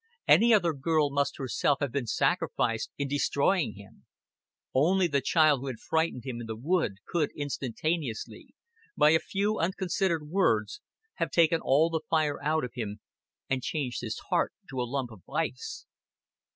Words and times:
Any 0.27 0.51
other 0.51 0.73
girl 0.73 1.11
must 1.11 1.37
herself 1.37 1.77
have 1.79 1.91
been 1.91 2.07
sacrificed 2.07 2.89
in 2.97 3.07
destroying 3.07 3.75
him; 3.75 4.07
only 4.73 5.05
the 5.07 5.21
child 5.21 5.59
who 5.59 5.67
had 5.67 5.77
frightened 5.77 6.23
him 6.25 6.41
in 6.41 6.47
the 6.47 6.55
wood 6.55 6.93
could 7.07 7.29
instantaneously, 7.35 8.55
by 8.97 9.11
a 9.11 9.19
few 9.19 9.59
unconsidered 9.59 10.27
words, 10.27 10.81
have 11.17 11.29
taken 11.29 11.61
all 11.61 11.91
the 11.91 12.01
fire 12.09 12.41
out 12.41 12.63
of 12.63 12.73
him 12.73 12.99
and 13.47 13.61
changed 13.61 14.01
his 14.01 14.17
heart 14.31 14.51
to 14.71 14.81
a 14.81 14.89
lump 14.89 15.11
of 15.11 15.21
ice. 15.31 15.85